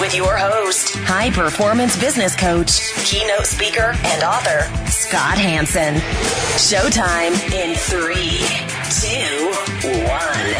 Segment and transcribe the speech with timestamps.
[0.00, 5.94] with your host, high performance business coach, keynote speaker, and author, Scott Hansen.
[6.56, 8.38] Showtime in three,
[9.00, 9.50] two,
[10.06, 10.54] one.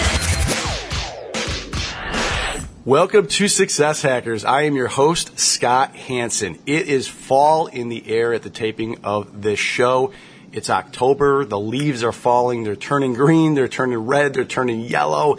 [2.85, 4.45] Welcome to Success Hackers.
[4.45, 6.59] I am your host, Scott Hansen.
[6.67, 10.13] It is fall in the air at the taping of this show.
[10.53, 11.45] It's October.
[11.45, 12.65] The leaves are falling.
[12.65, 13.55] They're turning green.
[13.55, 14.35] They're turning red.
[14.35, 15.39] They're turning yellow.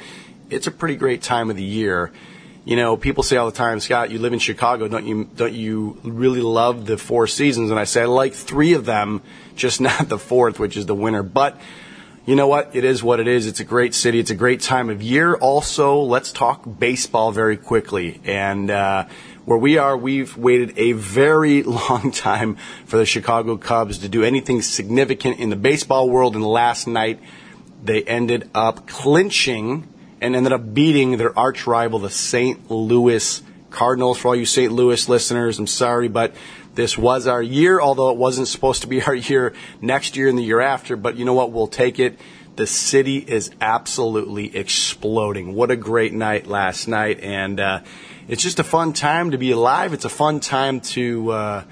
[0.50, 2.14] It's a pretty great time of the year
[2.70, 5.54] you know, people say all the time, Scott, you live in Chicago, don't you, don't
[5.54, 7.72] you really love the four seasons?
[7.72, 9.24] And I say, I like three of them,
[9.56, 11.24] just not the fourth, which is the winter.
[11.24, 11.60] But,
[12.28, 12.76] you know what?
[12.76, 13.48] It is what it is.
[13.48, 14.20] It's a great city.
[14.20, 15.34] It's a great time of year.
[15.34, 18.22] Also, let's talk baseball very quickly.
[18.24, 19.06] And, uh,
[19.46, 22.56] where we are, we've waited a very long time
[22.86, 26.36] for the Chicago Cubs to do anything significant in the baseball world.
[26.36, 27.20] And last night,
[27.84, 29.88] they ended up clinching
[30.22, 32.70] and ended up beating their arch rival, the St.
[32.70, 34.18] Louis Cardinals.
[34.18, 34.72] For all you St.
[34.72, 36.34] Louis listeners, I'm sorry, but
[36.76, 40.38] this was our year, although it wasn't supposed to be our year next year and
[40.38, 40.96] the year after.
[40.96, 41.52] But you know what?
[41.52, 42.20] We'll take it.
[42.56, 45.56] The city is absolutely exploding.
[45.56, 47.22] What a great night last night.
[47.22, 47.82] And uh,
[48.28, 49.94] it's just a fun time to be alive.
[49.94, 51.32] It's a fun time to.
[51.32, 51.64] Uh,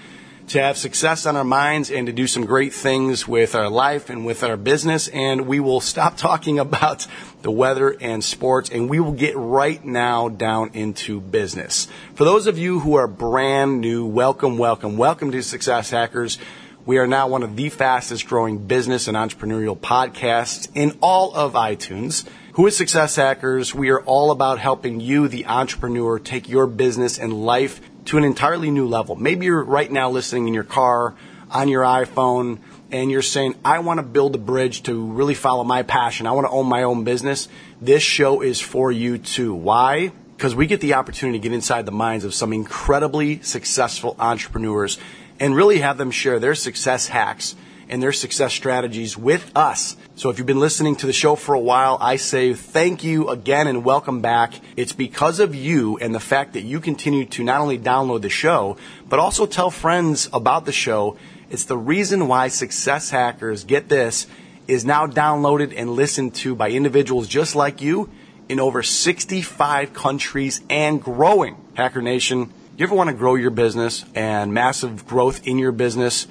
[0.48, 4.10] to have success on our minds and to do some great things with our life
[4.10, 5.10] and with our business.
[5.10, 7.06] And we will stop talking about
[7.42, 11.88] the weather and sports and we will get right now down into business.
[12.16, 16.38] For those of you who are brand new, welcome, welcome, welcome to Success Hackers.
[16.86, 21.54] We are now one of the fastest growing business and entrepreneurial podcasts in all of
[21.54, 22.26] iTunes.
[22.54, 23.76] Who is Success Hackers?
[23.76, 28.24] We are all about helping you, the entrepreneur, take your business and life to an
[28.24, 29.16] entirely new level.
[29.16, 31.14] Maybe you're right now listening in your car,
[31.52, 32.60] on your iPhone,
[32.90, 36.26] and you're saying, I want to build a bridge to really follow my passion.
[36.26, 37.50] I want to own my own business.
[37.82, 39.54] This show is for you too.
[39.54, 40.14] Why?
[40.38, 44.98] Because we get the opportunity to get inside the minds of some incredibly successful entrepreneurs
[45.40, 47.56] and really have them share their success hacks
[47.90, 49.96] and their success strategies with us.
[50.16, 53.30] So if you've been listening to the show for a while, I say thank you
[53.30, 54.54] again and welcome back.
[54.76, 58.30] It's because of you and the fact that you continue to not only download the
[58.30, 58.78] show,
[59.08, 61.18] but also tell friends about the show.
[61.50, 64.28] It's the reason why Success Hackers, get this,
[64.68, 68.10] is now downloaded and listened to by individuals just like you
[68.50, 71.58] in over 65 countries and growing.
[71.76, 76.28] Hacker Nation, you ever want to grow your business and massive growth in your business?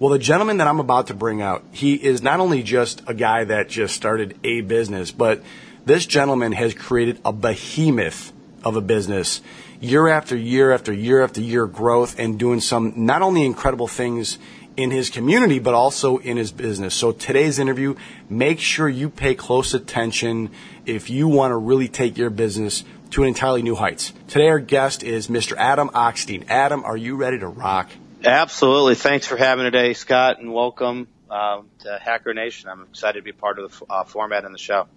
[0.00, 3.12] Well, the gentleman that I'm about to bring out, he is not only just a
[3.12, 5.42] guy that just started a business, but
[5.84, 8.32] this gentleman has created a behemoth
[8.64, 9.42] of a business
[9.78, 14.38] year after year after year after year growth and doing some not only incredible things
[14.74, 16.94] in his community, but also in his business.
[16.94, 17.94] So today's interview,
[18.30, 20.48] make sure you pay close attention
[20.86, 24.14] if you want to really take your business to an entirely new heights.
[24.28, 25.58] Today our guest is Mr.
[25.58, 26.46] Adam Ochstein.
[26.48, 27.90] Adam, are you ready to rock?
[28.24, 28.96] Absolutely.
[28.96, 32.68] Thanks for having me today, Scott, and welcome uh, to Hacker Nation.
[32.68, 34.88] I'm excited to be part of the uh, format and the show.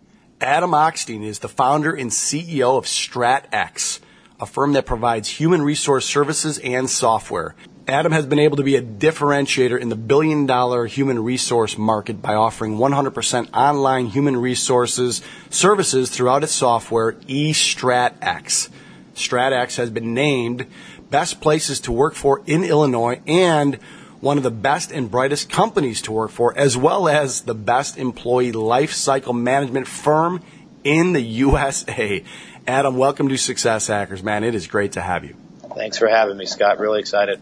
[0.42, 4.02] Adam Ochstein is the founder and CEO of StratEx,
[4.42, 7.56] a firm that provides human resource services and software.
[7.88, 12.22] Adam has been able to be a differentiator in the billion dollar human resource market
[12.22, 18.70] by offering 100% online human resources services throughout its software, eStratEx.
[19.16, 20.66] StratEx has been named
[21.14, 23.76] best places to work for in Illinois and
[24.20, 28.00] one of the best and brightest companies to work for, as well as the best
[28.00, 30.42] employee life cycle management firm
[30.84, 32.24] in the USA.
[32.66, 34.44] Adam, welcome to Success Hackers, man.
[34.44, 35.36] It is great to have you.
[35.76, 36.80] Thanks for having me, Scott.
[36.80, 37.40] Really excited.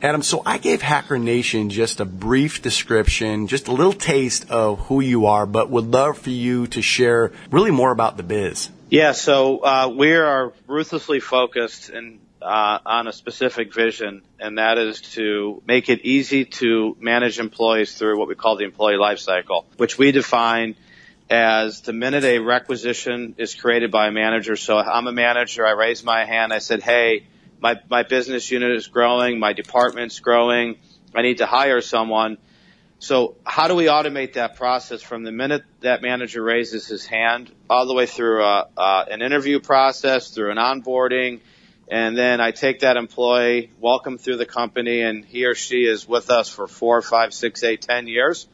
[0.00, 4.78] Adam, so I gave Hacker Nation just a brief description, just a little taste of
[4.86, 8.70] who you are, but would love for you to share really more about the biz.
[8.88, 14.76] Yeah, so uh, we are ruthlessly focused and uh, on a specific vision, and that
[14.76, 19.18] is to make it easy to manage employees through what we call the employee life
[19.18, 20.76] cycle, which we define
[21.30, 24.56] as the minute a requisition is created by a manager.
[24.56, 25.66] So I'm a manager.
[25.66, 26.52] I raise my hand.
[26.52, 27.26] I said, Hey,
[27.60, 29.38] my, my business unit is growing.
[29.38, 30.76] My department's growing.
[31.14, 32.36] I need to hire someone.
[32.98, 37.50] So how do we automate that process from the minute that manager raises his hand
[37.70, 41.40] all the way through a, uh, uh, an interview process, through an onboarding,
[41.88, 46.08] And then I take that employee, welcome through the company, and he or she is
[46.08, 48.46] with us for four, five, six, eight, ten years.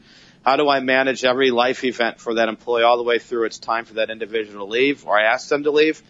[0.43, 3.59] How do I manage every life event for that employee all the way through it's
[3.59, 6.01] time for that individual to leave or I ask them to leave?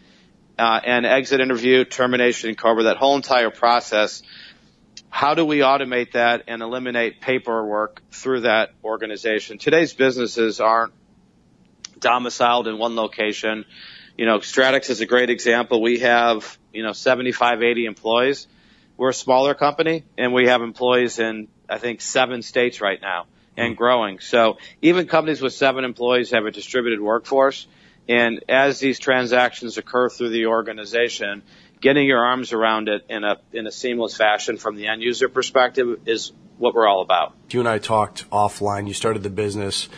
[0.57, 4.21] Uh, and exit interview, termination, cover that whole entire process.
[5.09, 9.57] How do we automate that and eliminate paperwork through that organization?
[9.57, 10.93] Today's businesses aren't
[11.99, 13.65] domiciled in one location.
[14.17, 15.81] You know, StratEx is a great example.
[15.81, 18.47] We have, you know, 75, 80 employees.
[18.97, 23.25] We're a smaller company and we have employees in, I think, seven states right now
[23.57, 23.77] and mm-hmm.
[23.77, 24.19] growing.
[24.19, 27.67] So even companies with seven employees have a distributed workforce.
[28.07, 31.43] And as these transactions occur through the organization,
[31.79, 35.29] getting your arms around it in a in a seamless fashion from the end user
[35.29, 37.33] perspective is what we're all about.
[37.49, 38.87] You and I talked offline.
[38.87, 39.89] You started the business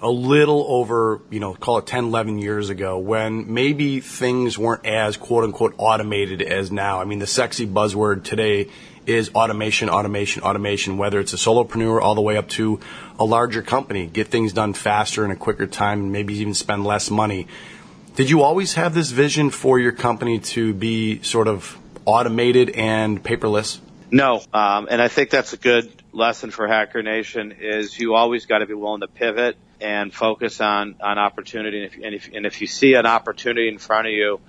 [0.00, 4.86] a little over, you know, call it 10, 11 years ago when maybe things weren't
[4.86, 7.00] as quote unquote automated as now.
[7.00, 8.68] I mean, the sexy buzzword today
[9.06, 12.80] is automation, automation, automation, whether it's a solopreneur all the way up to
[13.18, 16.84] a larger company, get things done faster in a quicker time and maybe even spend
[16.84, 17.46] less money.
[18.16, 23.22] Did you always have this vision for your company to be sort of automated and
[23.22, 23.80] paperless?
[24.10, 28.46] No, um, and I think that's a good lesson for Hacker Nation is you always
[28.46, 31.84] got to be willing to pivot and focus on on opportunity.
[31.84, 34.40] And if, and if, and if you see an opportunity in front of you,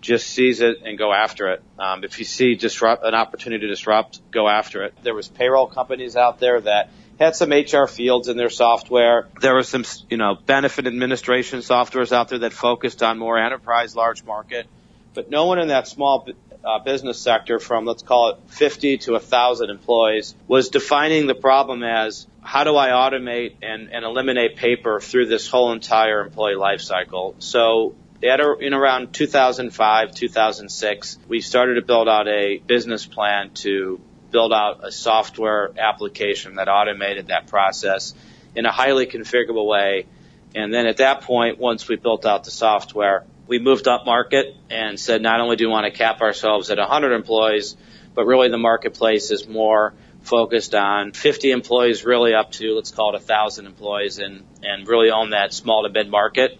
[0.00, 1.62] just seize it and go after it.
[1.78, 4.94] Um, if you see disrupt an opportunity to disrupt, go after it.
[5.02, 9.28] There was payroll companies out there that had some HR fields in their software.
[9.40, 13.94] There was some, you know, benefit administration softwares out there that focused on more enterprise,
[13.94, 14.66] large market.
[15.14, 16.26] But no one in that small
[16.64, 21.82] uh, business sector from let's call it 50 to 1,000 employees was defining the problem
[21.82, 26.80] as how do I automate and, and eliminate paper through this whole entire employee life
[26.80, 27.36] cycle.
[27.38, 34.00] So at in around 2005, 2006, we started to build out a business plan to
[34.30, 38.14] build out a software application that automated that process
[38.56, 40.06] in a highly configurable way.
[40.54, 44.56] And then at that point, once we built out the software, we moved up market
[44.70, 47.76] and said not only do we want to cap ourselves at 100 employees,
[48.14, 53.10] but really the marketplace is more focused on 50 employees really up to let's call
[53.10, 56.58] it 1,000 employees and, and really own that small to mid market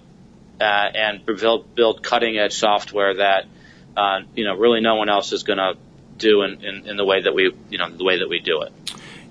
[0.61, 3.47] uh, and build, build cutting edge software that
[3.97, 5.75] uh, you know really no one else is going to
[6.17, 8.62] do in, in, in the way that we you know the way that we do
[8.62, 8.73] it.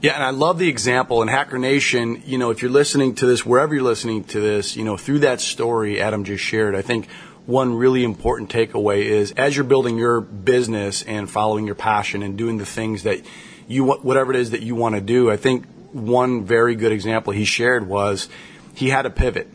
[0.01, 2.23] Yeah, and I love the example in Hacker Nation.
[2.25, 5.19] You know, if you're listening to this, wherever you're listening to this, you know, through
[5.19, 7.07] that story Adam just shared, I think
[7.45, 12.37] one really important takeaway is as you're building your business and following your passion and
[12.37, 13.21] doing the things that
[13.67, 15.31] you whatever it is that you want to do.
[15.31, 18.29] I think one very good example he shared was
[18.75, 19.47] he had a pivot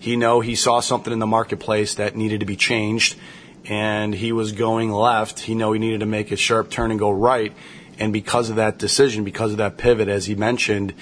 [0.00, 3.16] he know he saw something in the marketplace that needed to be changed
[3.66, 5.40] and he was going left.
[5.40, 7.52] He know he needed to make a sharp turn and go right.
[7.98, 10.94] And because of that decision, because of that pivot, as he mentioned,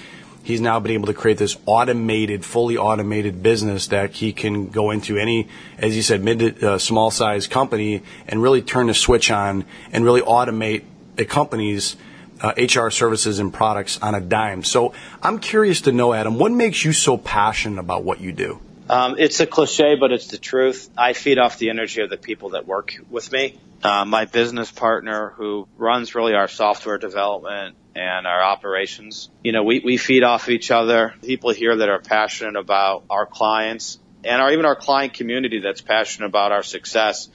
[0.43, 4.91] he's now been able to create this automated, fully automated business that he can go
[4.91, 5.47] into any,
[5.77, 9.63] as you said, mid to uh, small size company and really turn the switch on
[9.93, 10.83] and really automate
[11.17, 11.95] a company's
[12.41, 14.63] uh, HR services and products on a dime.
[14.63, 18.59] So I'm curious to know, Adam, what makes you so passionate about what you do?
[18.89, 20.89] Um, it's a cliche, but it's the truth.
[20.97, 23.59] I feed off the energy of the people that work with me.
[23.83, 29.63] Uh, my business partner who runs really our software development and our operations, you know,
[29.63, 31.13] we, we feed off each other.
[31.21, 35.81] People here that are passionate about our clients and our, even our client community that's
[35.81, 37.29] passionate about our success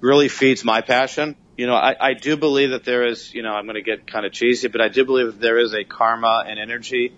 [0.00, 1.36] really feeds my passion.
[1.56, 4.06] You know, I, I do believe that there is, you know, I'm going to get
[4.06, 7.12] kind of cheesy, but I do believe that there is a karma and energy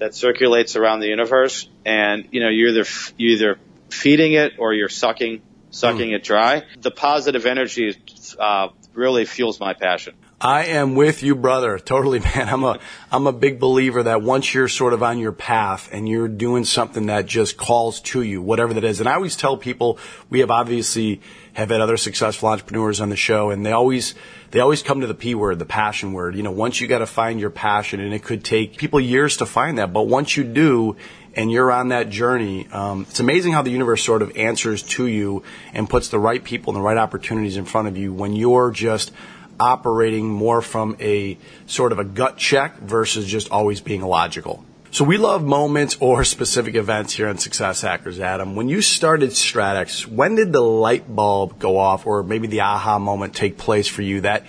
[0.00, 3.58] that circulates around the universe, and you know you're either you're either
[3.90, 6.16] feeding it or you're sucking sucking mm.
[6.16, 6.64] it dry.
[6.80, 7.96] The positive energy
[8.38, 10.14] uh, really fuels my passion.
[10.40, 11.78] I am with you, brother.
[11.78, 12.48] Totally, man.
[12.48, 12.78] I'm a,
[13.12, 16.64] I'm a big believer that once you're sort of on your path and you're doing
[16.64, 19.00] something that just calls to you, whatever that is.
[19.00, 19.98] And I always tell people,
[20.30, 21.20] we have obviously
[21.60, 24.14] have had other successful entrepreneurs on the show and they always,
[24.50, 26.34] they always come to the P word, the passion word.
[26.34, 29.38] You know, once you got to find your passion and it could take people years
[29.38, 30.96] to find that, but once you do,
[31.34, 35.06] and you're on that journey, um, it's amazing how the universe sort of answers to
[35.06, 38.32] you and puts the right people and the right opportunities in front of you when
[38.32, 39.12] you're just
[39.60, 44.64] operating more from a sort of a gut check versus just always being logical.
[44.92, 48.56] So we love moments or specific events here on Success Hackers, Adam.
[48.56, 52.98] When you started StratEx, when did the light bulb go off or maybe the aha
[52.98, 54.46] moment take place for you that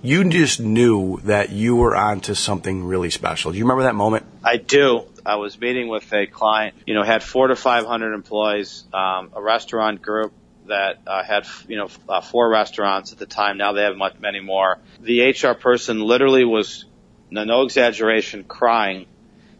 [0.00, 3.50] you just knew that you were onto something really special?
[3.50, 4.26] Do you remember that moment?
[4.44, 5.06] I do.
[5.26, 9.42] I was meeting with a client, you know, had four to 500 employees, um, a
[9.42, 10.32] restaurant group,
[10.66, 13.58] that uh, had you know uh, four restaurants at the time.
[13.58, 14.78] Now they have much, many more.
[15.00, 16.84] The HR person literally was,
[17.28, 19.06] no, no exaggeration, crying,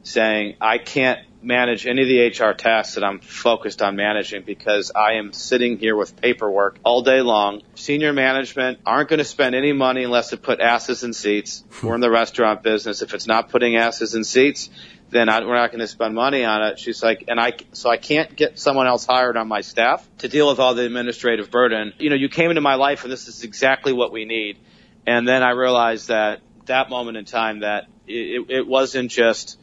[0.02, 4.92] saying, "I can't manage any of the HR tasks that I'm focused on managing because
[4.94, 7.62] I am sitting here with paperwork all day long.
[7.74, 11.64] Senior management aren't going to spend any money unless it put asses in seats.
[11.82, 13.02] We're in the restaurant business.
[13.02, 14.68] If it's not putting asses in seats,
[15.10, 16.78] then I, we're not going to spend money on it.
[16.78, 20.28] She's like, and I, so I can't get someone else hired on my staff to
[20.28, 21.92] deal with all the administrative burden.
[21.98, 24.58] You know, you came into my life and this is exactly what we need.
[25.06, 29.58] And then I realized that that moment in time that it, it wasn't just,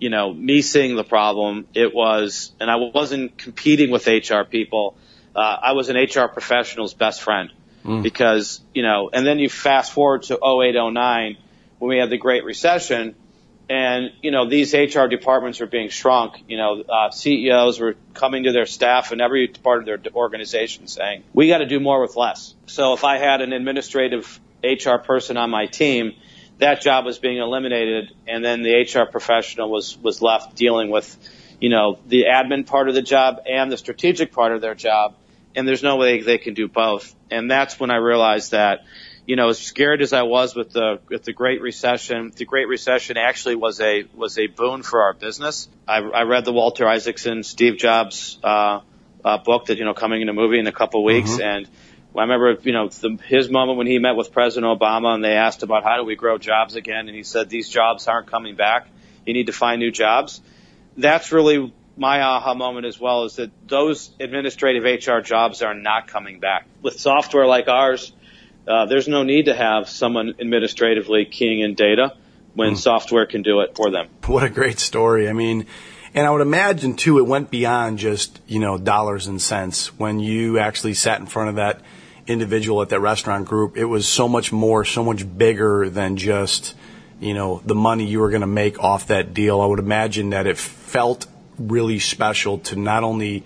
[0.00, 1.66] you know, me seeing the problem.
[1.74, 4.96] It was, and I wasn't competing with HR people.
[5.36, 7.50] Uh, I was an HR professional's best friend
[7.84, 8.02] mm.
[8.02, 11.36] because, you know, and then you fast forward to 08, 09
[11.78, 13.14] when we had the Great Recession
[13.70, 16.42] and, you know, these HR departments were being shrunk.
[16.48, 20.88] You know, uh, CEOs were coming to their staff and every part of their organization
[20.88, 22.52] saying, we got to do more with less.
[22.66, 26.14] So if I had an administrative HR person on my team,
[26.60, 31.16] that job was being eliminated and then the HR professional was, was left dealing with,
[31.60, 35.16] you know, the admin part of the job and the strategic part of their job.
[35.56, 37.14] And there's no way they can do both.
[37.30, 38.84] And that's when I realized that,
[39.26, 42.68] you know, as scared as I was with the with the Great Recession, the Great
[42.68, 45.68] Recession actually was a was a boon for our business.
[45.86, 48.80] I, I read the Walter Isaacson, Steve Jobs uh,
[49.24, 51.42] uh, book that you know coming in a movie in a couple of weeks, mm-hmm.
[51.42, 51.68] and
[52.16, 55.34] I remember you know the, his moment when he met with President Obama and they
[55.34, 58.56] asked about how do we grow jobs again, and he said these jobs aren't coming
[58.56, 58.88] back.
[59.24, 60.40] You need to find new jobs.
[60.96, 66.08] That's really my aha moment as well is that those administrative HR jobs are not
[66.08, 66.66] coming back.
[66.82, 68.12] With software like ours,
[68.66, 72.16] uh, there's no need to have someone administratively keying in data
[72.54, 72.76] when mm.
[72.76, 74.08] software can do it for them.
[74.26, 75.28] What a great story.
[75.28, 75.66] I mean,
[76.14, 80.20] and I would imagine too, it went beyond just, you know, dollars and cents when
[80.20, 81.80] you actually sat in front of that
[82.30, 83.76] individual at that restaurant group.
[83.76, 86.74] It was so much more, so much bigger than just,
[87.20, 89.60] you know, the money you were going to make off that deal.
[89.60, 91.26] I would imagine that it felt
[91.58, 93.44] really special to not only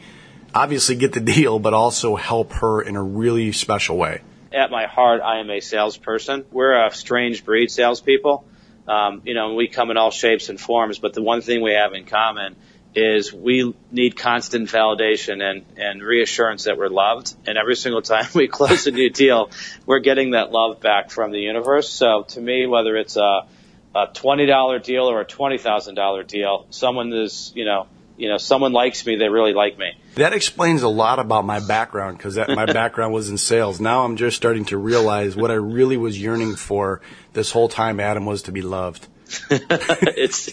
[0.54, 4.20] obviously get the deal, but also help her in a really special way
[4.54, 6.44] at my heart, I am a salesperson.
[6.50, 8.46] We're a strange breed, salespeople.
[8.86, 11.72] Um, you know, we come in all shapes and forms, but the one thing we
[11.72, 12.56] have in common
[12.94, 17.34] is we need constant validation and, and reassurance that we're loved.
[17.46, 19.50] And every single time we close a new deal,
[19.86, 21.88] we're getting that love back from the universe.
[21.88, 23.46] So to me, whether it's a,
[23.94, 27.86] a $20 deal or a $20,000 deal, someone is, you know,
[28.16, 29.90] you know, someone likes me, they really like me.
[30.14, 33.80] That explains a lot about my background because my background was in sales.
[33.80, 37.00] Now I'm just starting to realize what I really was yearning for
[37.32, 39.08] this whole time, Adam, was to be loved.
[39.50, 40.48] it's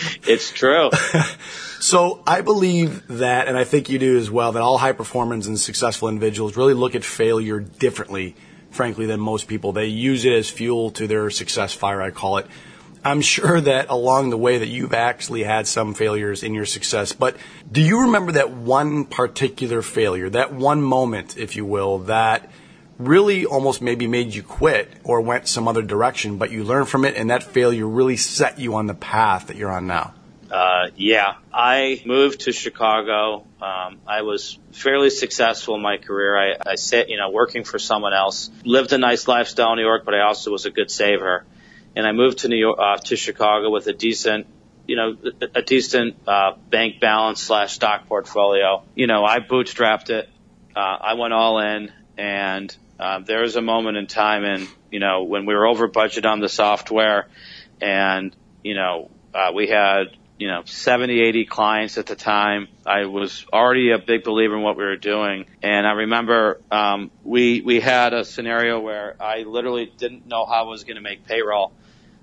[0.26, 0.90] it's true.
[1.80, 5.46] so I believe that, and I think you do as well, that all high performance
[5.46, 8.34] and successful individuals really look at failure differently,
[8.70, 9.72] frankly, than most people.
[9.72, 12.46] They use it as fuel to their success fire, I call it.
[13.04, 17.12] I'm sure that along the way that you've actually had some failures in your success,
[17.12, 17.36] but
[17.70, 22.50] do you remember that one particular failure, that one moment, if you will, that
[23.08, 27.04] really almost maybe made you quit or went some other direction, but you learned from
[27.04, 30.14] it and that failure really set you on the path that you're on now?
[30.50, 33.46] Uh, yeah, I moved to Chicago.
[33.60, 36.36] Um, I was fairly successful in my career.
[36.36, 39.84] I, I said, you know, working for someone else, lived a nice lifestyle in New
[39.84, 41.46] York, but I also was a good saver
[41.94, 44.46] and I moved to New York uh, to Chicago with a decent
[44.84, 45.16] you know,
[45.54, 48.82] a decent uh, bank balance slash stock portfolio.
[48.96, 50.28] You know, I bootstrapped it.
[50.74, 55.00] Uh, I went all in, and uh, there was a moment in time, and you
[55.00, 57.28] know, when we were over budget on the software,
[57.80, 62.68] and you know, uh, we had you know 70, 80 clients at the time.
[62.86, 67.10] I was already a big believer in what we were doing, and I remember um,
[67.24, 71.02] we we had a scenario where I literally didn't know how I was going to
[71.02, 71.72] make payroll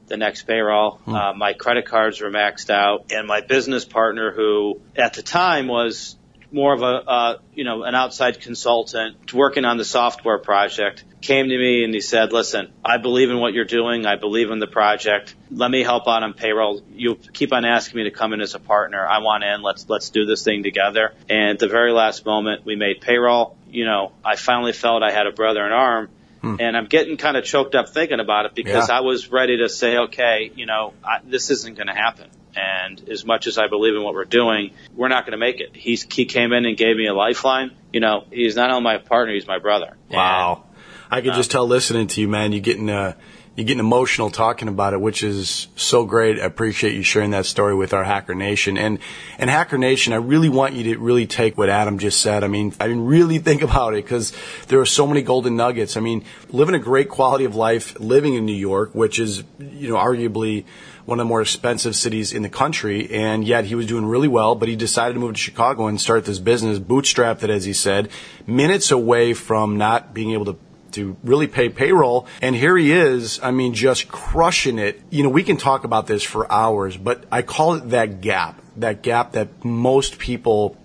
[0.09, 0.97] the next payroll.
[1.05, 1.13] Hmm.
[1.13, 5.67] Uh, my credit cards were maxed out, and my business partner, who at the time
[5.67, 6.17] was
[6.51, 11.49] more of a uh, you know an outside consultant working on the software project, came
[11.49, 14.05] to me and he said, "Listen, I believe in what you're doing.
[14.05, 15.35] I believe in the project.
[15.51, 16.81] Let me help out on payroll.
[16.93, 19.05] You keep on asking me to come in as a partner.
[19.05, 19.61] I want in.
[19.61, 23.57] Let's let's do this thing together." And at the very last moment, we made payroll.
[23.69, 26.09] You know, I finally felt I had a brother in arm
[26.41, 26.55] Hmm.
[26.59, 28.97] And I'm getting kind of choked up thinking about it because yeah.
[28.97, 32.29] I was ready to say, okay, you know, I, this isn't going to happen.
[32.59, 35.59] And as much as I believe in what we're doing, we're not going to make
[35.59, 35.75] it.
[35.75, 37.71] He's, he came in and gave me a lifeline.
[37.93, 39.95] You know, he's not only my partner, he's my brother.
[40.09, 40.63] Wow.
[40.65, 40.75] And,
[41.11, 43.13] I could uh, just tell listening to you, man, you're getting, uh,
[43.55, 46.39] you're getting emotional talking about it, which is so great.
[46.39, 48.77] I appreciate you sharing that story with our Hacker Nation.
[48.77, 48.99] And,
[49.37, 52.43] and Hacker Nation, I really want you to really take what Adam just said.
[52.43, 54.33] I mean, I didn't really think about it because
[54.67, 55.97] there are so many golden nuggets.
[55.97, 59.89] I mean, living a great quality of life, living in New York, which is, you
[59.89, 60.65] know, arguably
[61.09, 64.27] one of the more expensive cities in the country, and yet he was doing really
[64.27, 67.65] well, but he decided to move to Chicago and start this business, bootstrapped it, as
[67.65, 68.09] he said,
[68.45, 70.57] minutes away from not being able to
[70.91, 72.25] to really pay payroll.
[72.41, 74.99] And here he is, I mean, just crushing it.
[75.11, 78.59] You know, we can talk about this for hours, but I call it that gap,
[78.77, 80.77] that gap that most people,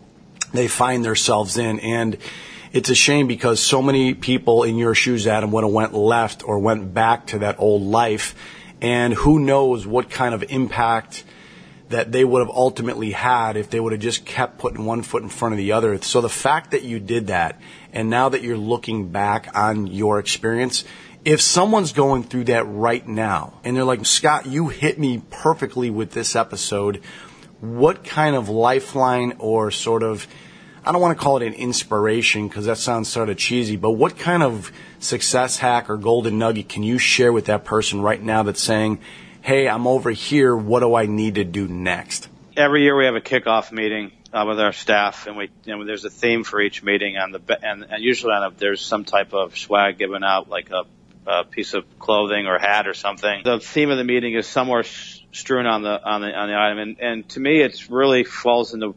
[0.53, 1.81] they find themselves in.
[1.81, 2.19] And
[2.73, 6.47] it's a shame because so many people in your shoes, Adam, would have went left
[6.47, 8.35] or went back to that old life
[8.85, 11.25] and who knows what kind of impact
[11.89, 15.23] that they would have ultimately had if they would have just kept putting one foot
[15.23, 15.99] in front of the other.
[16.03, 17.59] So the fact that you did that,
[17.95, 20.85] and now that you're looking back on your experience,
[21.25, 25.89] if someone's going through that right now, and they're like, Scott, you hit me perfectly
[25.89, 27.01] with this episode,
[27.63, 30.27] what kind of lifeline or sort of
[30.87, 33.93] I don't want to call it an inspiration because that sounds sort of cheesy, but
[33.93, 38.23] what kind of success hack or golden nugget can you share with that person right
[38.23, 38.99] now that's saying,
[39.41, 42.29] hey, I'm over here, what do I need to do next?
[42.55, 45.85] Every year we have a kickoff meeting uh, with our staff, and we you know,
[45.87, 47.17] there's a theme for each meeting.
[47.17, 50.71] On the and, and usually on a, there's some type of swag given out, like
[50.71, 50.85] a,
[51.27, 53.43] a piece of clothing or hat or something.
[53.45, 54.85] The theme of the meeting is somewhere
[55.33, 58.75] strewn on the on the on the item, and and to me, it really falls
[58.75, 58.95] into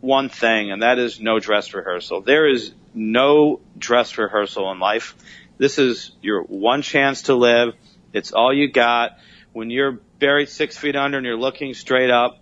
[0.00, 2.20] one thing, and that is no dress rehearsal.
[2.20, 5.14] There is no dress rehearsal in life.
[5.58, 7.74] This is your one chance to live.
[8.12, 9.18] It's all you got.
[9.52, 12.38] When you're buried six feet under and you're looking straight up,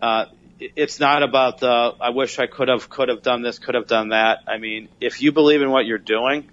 [0.00, 0.26] uh,
[0.58, 3.86] it's not about the, I wish I could have, could have done this, could have
[3.86, 4.40] done that.
[4.48, 6.50] I mean, if you believe in what you're doing,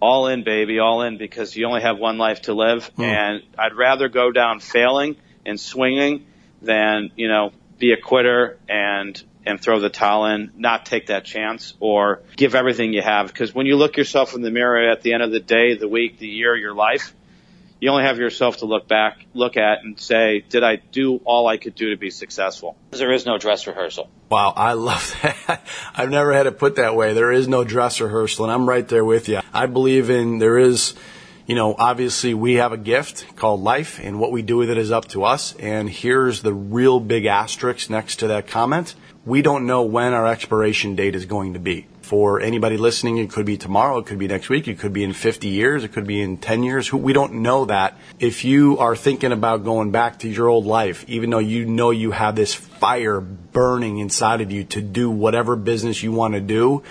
[0.00, 2.90] all in, baby, all in, because you only have one life to live.
[2.96, 3.04] Mm.
[3.04, 6.26] And I'd rather go down failing and swinging
[6.62, 11.24] than, you know, be a quitter and and throw the towel in, not take that
[11.24, 13.28] chance, or give everything you have.
[13.28, 15.88] Because when you look yourself in the mirror at the end of the day, the
[15.88, 17.14] week, the year, your life,
[17.80, 21.48] you only have yourself to look back, look at, and say, did I do all
[21.48, 22.76] I could do to be successful?
[22.90, 24.10] There is no dress rehearsal.
[24.28, 25.66] Wow, I love that.
[25.94, 27.14] I've never had it put that way.
[27.14, 29.40] There is no dress rehearsal, and I'm right there with you.
[29.54, 30.94] I believe in there is
[31.50, 34.78] you know, obviously we have a gift called life and what we do with it
[34.78, 35.52] is up to us.
[35.56, 38.94] And here's the real big asterisk next to that comment.
[39.26, 41.86] We don't know when our expiration date is going to be.
[42.00, 45.04] For anybody listening, it could be tomorrow, it could be next week, it could be
[45.04, 46.90] in 50 years, it could be in 10 years.
[46.90, 47.98] We don't know that.
[48.18, 51.90] If you are thinking about going back to your old life, even though you know
[51.90, 56.40] you have this fire burning inside of you to do whatever business you want to
[56.40, 56.82] do,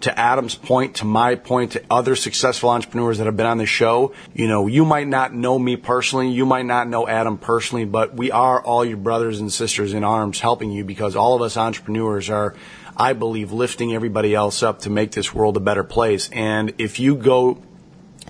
[0.00, 3.66] to Adam's point, to my point, to other successful entrepreneurs that have been on the
[3.66, 7.86] show, you know, you might not know me personally, you might not know Adam personally,
[7.86, 11.42] but we are all your brothers and sisters in arms helping you because all of
[11.42, 12.54] us entrepreneurs are,
[12.96, 16.28] I believe, lifting everybody else up to make this world a better place.
[16.30, 17.62] And if you go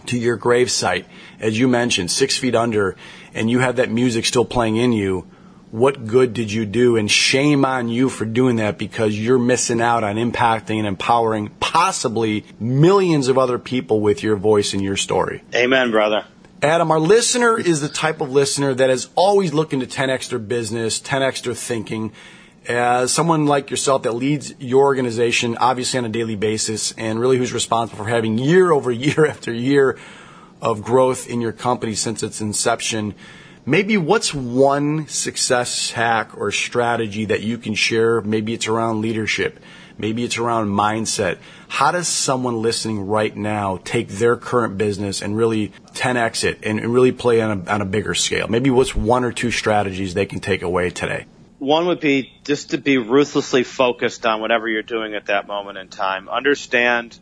[0.06, 1.04] to your gravesite,
[1.40, 2.96] as you mentioned, six feet under,
[3.34, 5.26] and you have that music still playing in you,
[5.70, 6.96] what good did you do?
[6.96, 11.50] And shame on you for doing that because you're missing out on impacting and empowering
[11.60, 15.42] possibly millions of other people with your voice and your story.
[15.54, 16.24] Amen, brother.
[16.62, 20.38] Adam, our listener is the type of listener that is always looking to 10x their
[20.38, 22.12] business, 10x their thinking.
[22.66, 27.36] As someone like yourself that leads your organization, obviously on a daily basis, and really
[27.36, 29.98] who's responsible for having year over year after year
[30.62, 33.14] of growth in your company since its inception,
[33.66, 38.20] maybe what's one success hack or strategy that you can share?
[38.22, 39.60] Maybe it's around leadership.
[39.98, 41.38] Maybe it's around mindset.
[41.68, 46.80] How does someone listening right now take their current business and really 10x it and
[46.92, 48.46] really play on a, on a bigger scale?
[48.46, 51.26] Maybe what's one or two strategies they can take away today?
[51.58, 55.78] One would be just to be ruthlessly focused on whatever you're doing at that moment
[55.78, 56.28] in time.
[56.28, 57.18] Understand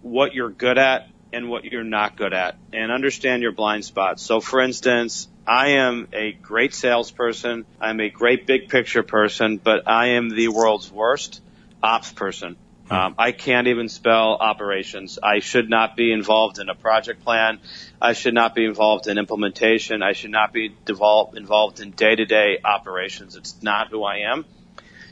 [0.00, 4.22] what you're good at and what you're not good at and understand your blind spots.
[4.22, 7.66] So for instance, I am a great salesperson.
[7.80, 11.42] I'm a great big picture person, but I am the world's worst
[11.82, 12.56] ops person.
[12.88, 12.94] Hmm.
[12.94, 15.18] Um, I can't even spell operations.
[15.22, 17.60] I should not be involved in a project plan.
[18.00, 20.02] I should not be involved in implementation.
[20.02, 23.36] I should not be involved in day-to-day operations.
[23.36, 24.44] It's not who I am.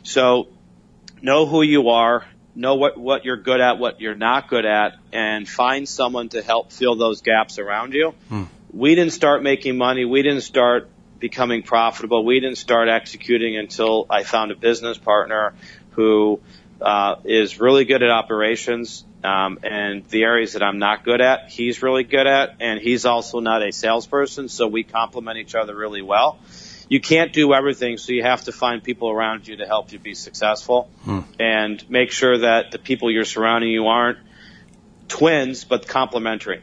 [0.03, 0.49] So
[1.23, 4.97] know who you are, know what, what you're good at, what you're not good at,
[5.13, 8.15] and find someone to help fill those gaps around you.
[8.29, 8.45] Hmm.
[8.73, 10.05] We didn't start making money.
[10.05, 12.25] We didn't start becoming profitable.
[12.25, 15.55] We didn't start executing until I found a business partner
[15.91, 16.41] who
[16.81, 21.49] uh, is really good at operations Um, and the areas that I'm not good at,
[21.49, 25.77] he's really good at, and he's also not a salesperson, so we complement each other
[25.77, 26.39] really well.
[26.89, 30.01] You can't do everything, so you have to find people around you to help you
[30.01, 31.21] be successful, hmm.
[31.39, 34.19] and make sure that the people you're surrounding you aren't
[35.07, 36.63] twins but complementary.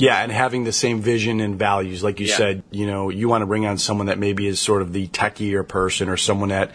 [0.00, 2.36] Yeah, and having the same vision and values, like you yeah.
[2.36, 5.08] said, you know, you want to bring on someone that maybe is sort of the
[5.08, 6.72] techier person or someone that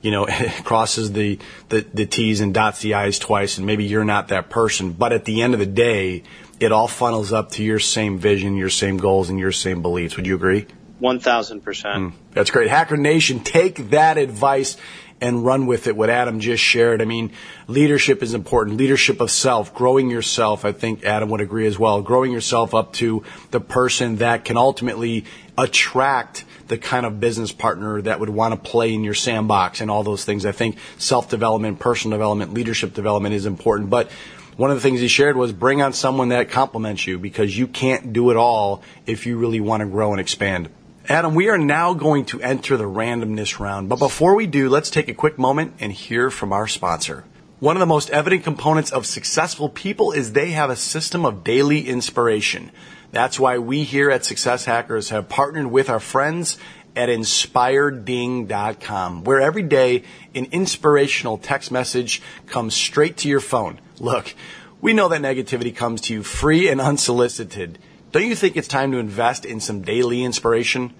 [0.00, 0.26] you know,
[0.64, 4.50] crosses the, the, the T's and dots the I's twice, and maybe you're not that
[4.50, 4.92] person.
[4.92, 6.22] But at the end of the day,
[6.60, 10.16] it all funnels up to your same vision, your same goals, and your same beliefs.
[10.16, 10.66] Would you agree?
[11.00, 11.62] 1000%.
[11.62, 12.68] Mm, that's great.
[12.68, 14.76] Hacker Nation, take that advice
[15.20, 15.96] and run with it.
[15.96, 17.02] What Adam just shared.
[17.02, 17.32] I mean,
[17.66, 18.76] leadership is important.
[18.76, 20.64] Leadership of self, growing yourself.
[20.64, 22.02] I think Adam would agree as well.
[22.02, 25.24] Growing yourself up to the person that can ultimately
[25.56, 29.90] attract the kind of business partner that would want to play in your sandbox and
[29.90, 30.46] all those things.
[30.46, 33.90] I think self development, personal development, leadership development is important.
[33.90, 34.10] But
[34.56, 37.66] one of the things he shared was bring on someone that complements you because you
[37.66, 40.68] can't do it all if you really want to grow and expand.
[41.10, 43.88] Adam, we are now going to enter the randomness round.
[43.88, 47.24] But before we do, let's take a quick moment and hear from our sponsor.
[47.60, 51.42] One of the most evident components of successful people is they have a system of
[51.42, 52.70] daily inspiration.
[53.10, 56.58] That's why we here at Success Hackers have partnered with our friends
[56.94, 60.02] at inspireding.com, where every day
[60.34, 63.80] an inspirational text message comes straight to your phone.
[63.98, 64.34] Look,
[64.82, 67.78] we know that negativity comes to you free and unsolicited.
[68.10, 70.94] Don't you think it's time to invest in some daily inspiration?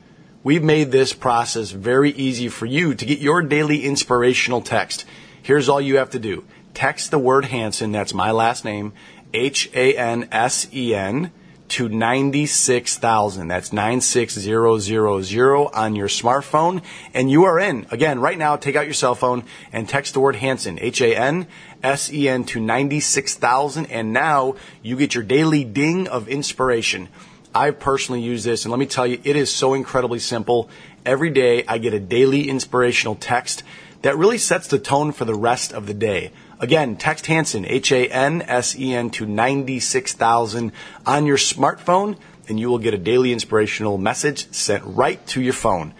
[0.44, 5.06] We've made this process very easy for you to get your daily inspirational text.
[5.42, 6.44] Here's all you have to do.
[6.74, 8.92] Text the word Hansen, that's my last name,
[9.32, 11.32] H-A-N-S-E-N,
[11.68, 13.48] to 96,000.
[13.48, 16.82] That's 96000 on your smartphone.
[17.14, 17.86] And you are in.
[17.90, 21.46] Again, right now, take out your cell phone and text the word Hanson, Hansen,
[21.82, 23.86] H-A-N-S-E-N to 96,000.
[23.86, 27.08] And now you get your daily ding of inspiration.
[27.54, 30.68] I personally use this and let me tell you, it is so incredibly simple.
[31.04, 33.62] Every day I get a daily inspirational text
[34.02, 36.30] that really sets the tone for the rest of the day.
[36.60, 40.72] Again, text Hansen, H-A-N-S-E-N to 96,000
[41.06, 42.16] on your smartphone
[42.48, 45.94] and you will get a daily inspirational message sent right to your phone.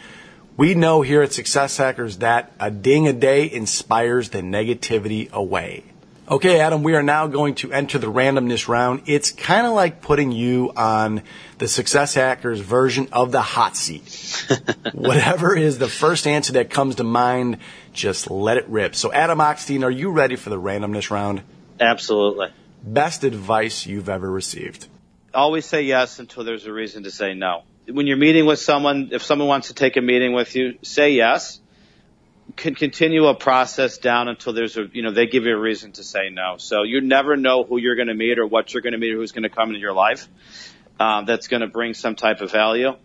[0.59, 5.85] We know here at Success Hackers that a ding a day inspires the negativity away.
[6.29, 9.03] Okay, Adam, we are now going to enter the randomness round.
[9.07, 11.23] It's kind of like putting you on
[11.59, 14.03] the Success Hackers version of the hot seat.
[14.95, 17.59] Whatever is the first answer that comes to mind,
[17.93, 18.97] just let it rip.
[18.97, 21.43] So, Adam Ochstein, are you ready for the randomness round?
[21.79, 22.49] Absolutely.
[22.83, 24.89] Best advice you've ever received?
[25.33, 27.63] Always say yes until there's a reason to say no.
[27.91, 31.13] When you're meeting with someone, if someone wants to take a meeting with you, say
[31.13, 31.61] yes
[32.57, 35.93] can continue a process down until there's a, you know, they give you a reason
[35.93, 36.57] to say no.
[36.59, 39.13] So you never know who you're going to meet or what you're going to meet
[39.13, 40.29] or who's going to come into your life.
[40.99, 42.97] Um, that's going to bring some type of value,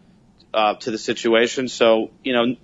[0.54, 1.67] uh, to the situation.
[1.67, 2.56] So, you know,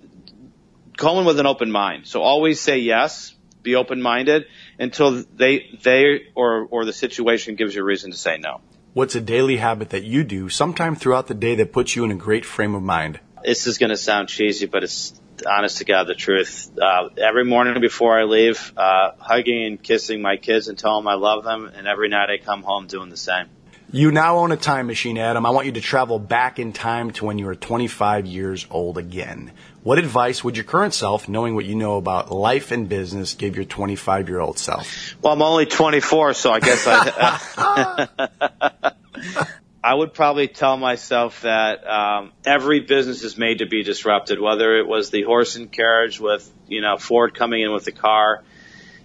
[0.96, 2.06] go in with an open mind.
[2.06, 4.46] So always say yes, be open minded
[4.78, 8.60] until they, they or, or the situation gives you a reason to say no.
[8.92, 12.10] What's a daily habit that you do sometime throughout the day that puts you in
[12.10, 13.20] a great frame of mind?
[13.44, 15.14] This is going to sound cheesy, but it's
[15.48, 16.76] honest to God, the truth.
[16.76, 21.08] Uh, every morning before I leave, uh, hugging and kissing my kids and telling them
[21.08, 23.46] I love them, and every night I come home doing the same.
[23.92, 25.44] You now own a time machine, Adam.
[25.44, 28.98] I want you to travel back in time to when you were 25 years old
[28.98, 29.50] again.
[29.82, 33.56] What advice would your current self, knowing what you know about life and business, give
[33.56, 35.16] your 25 year old self?
[35.20, 38.08] Well, I'm only 24, so I guess I.
[39.82, 44.78] I would probably tell myself that um, every business is made to be disrupted, whether
[44.78, 48.44] it was the horse and carriage with you know Ford coming in with the car.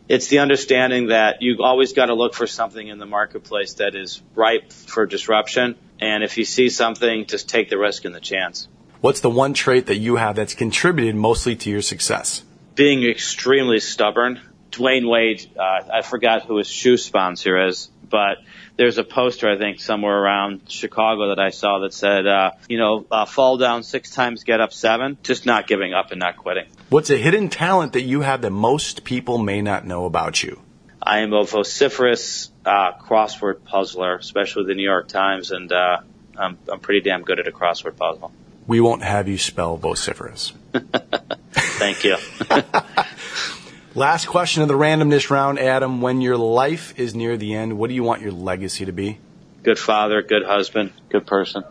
[0.07, 3.95] It's the understanding that you've always got to look for something in the marketplace that
[3.95, 8.19] is ripe for disruption, and if you see something, just take the risk and the
[8.19, 8.67] chance.
[9.01, 12.43] What's the one trait that you have that's contributed mostly to your success?
[12.75, 14.41] Being extremely stubborn.
[14.71, 18.37] Dwyane Wade, uh, I forgot who his shoe sponsor is, but
[18.77, 22.77] there's a poster I think somewhere around Chicago that I saw that said, uh, you
[22.77, 25.17] know, uh, fall down six times, get up seven.
[25.23, 26.65] Just not giving up and not quitting.
[26.89, 30.61] What's a hidden talent that you have that most people may not know about you?
[31.01, 35.97] I am a vociferous uh, crossword puzzler, especially the New York Times, and uh,
[36.37, 38.31] I'm, I'm pretty damn good at a crossword puzzle.
[38.67, 40.53] We won't have you spell vociferous.
[41.51, 42.17] Thank you.
[43.95, 46.01] Last question of the randomness round, Adam.
[46.01, 49.19] When your life is near the end, what do you want your legacy to be?
[49.63, 51.63] Good father, good husband, good person.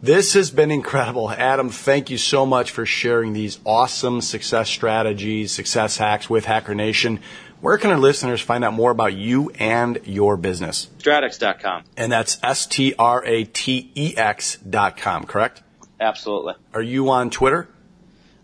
[0.00, 1.28] This has been incredible.
[1.32, 6.76] Adam, thank you so much for sharing these awesome success strategies, success hacks with Hacker
[6.76, 7.18] Nation.
[7.60, 10.88] where can our listeners find out more about you and your business?
[10.98, 11.84] Stratex.com.
[11.96, 15.62] And that's S T R A T E X.com, correct?
[15.98, 16.54] Absolutely.
[16.72, 17.66] Are you on Twitter?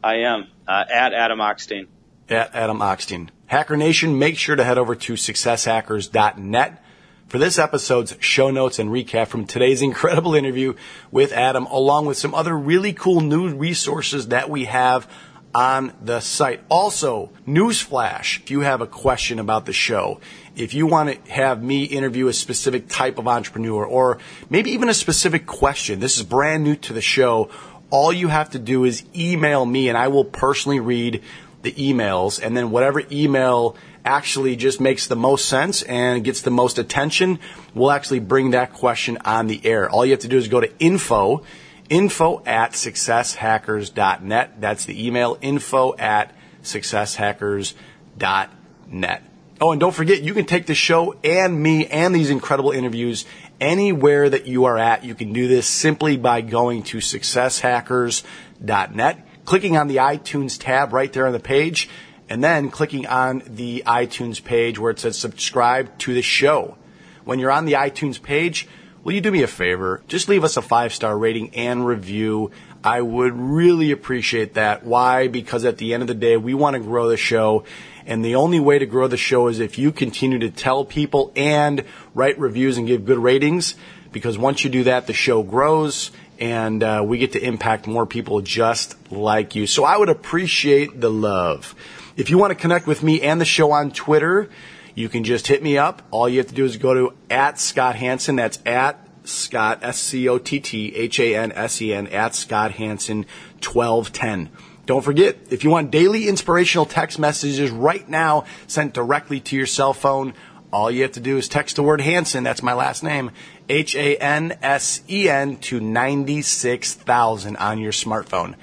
[0.02, 1.86] I am uh, at Adam Ochstein.
[2.30, 3.28] At Adam Ochstein.
[3.46, 6.84] Hacker Nation, make sure to head over to successhackers.net
[7.26, 10.74] for this episode's show notes and recap from today's incredible interview
[11.10, 15.10] with Adam, along with some other really cool new resources that we have
[15.52, 16.60] on the site.
[16.68, 20.20] Also, newsflash, if you have a question about the show,
[20.54, 24.88] if you want to have me interview a specific type of entrepreneur or maybe even
[24.88, 27.50] a specific question, this is brand new to the show.
[27.90, 31.24] All you have to do is email me and I will personally read
[31.62, 36.50] the emails and then whatever email actually just makes the most sense and gets the
[36.50, 37.38] most attention,
[37.74, 39.90] we'll actually bring that question on the air.
[39.90, 41.42] All you have to do is go to info
[41.90, 44.60] info at successhackers.net.
[44.60, 49.22] That's the email, info at successhackers.net.
[49.62, 53.26] Oh, and don't forget, you can take the show and me and these incredible interviews
[53.60, 55.04] anywhere that you are at.
[55.04, 61.12] You can do this simply by going to successhackers.net, clicking on the iTunes tab right
[61.12, 61.88] there on the page,
[62.28, 66.76] and then clicking on the iTunes page where it says subscribe to the show.
[67.24, 68.68] When you're on the iTunes page,
[69.02, 70.04] will you do me a favor?
[70.06, 72.52] Just leave us a five star rating and review.
[72.84, 74.84] I would really appreciate that.
[74.84, 75.26] Why?
[75.26, 77.64] Because at the end of the day, we want to grow the show.
[78.06, 81.32] And the only way to grow the show is if you continue to tell people
[81.34, 81.84] and
[82.14, 83.74] write reviews and give good ratings.
[84.12, 88.06] Because once you do that, the show grows and uh, we get to impact more
[88.06, 89.66] people just like you.
[89.66, 91.74] So I would appreciate the love.
[92.16, 94.48] If you want to connect with me and the show on Twitter,
[94.94, 96.02] you can just hit me up.
[96.10, 98.36] All you have to do is go to at Scott Hansen.
[98.36, 103.26] That's at Scott, S-C-O-T-T-H-A-N-S-E-N, at Scott Hansen
[103.62, 104.48] 1210.
[104.86, 109.66] Don't forget, if you want daily inspirational text messages right now sent directly to your
[109.66, 110.32] cell phone,
[110.72, 113.30] all you have to do is text the word Hansen, that's my last name,
[113.70, 118.56] H-A-N-S-E-N to 96,000 on your smartphone.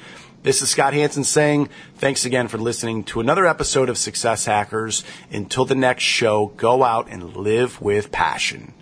[0.44, 5.06] This is Scott Hansen saying thanks again for listening to another episode of Success Hackers.
[5.32, 8.74] Until the next show, go out and live with passion.